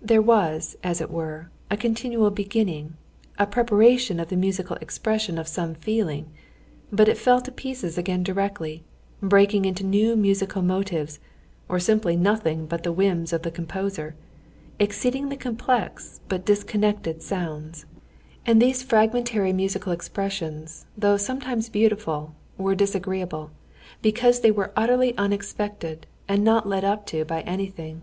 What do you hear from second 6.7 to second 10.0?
but it fell to pieces again directly, breaking into